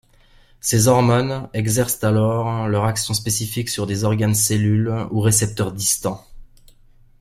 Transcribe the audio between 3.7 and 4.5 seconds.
des organes